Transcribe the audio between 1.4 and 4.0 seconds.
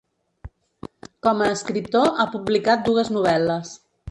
a escriptor ha publicat dues novel·les.